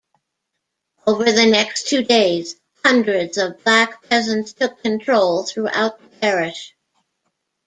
[1.05, 6.73] Over the next two days, hundreds of black peasants took control throughout the parish.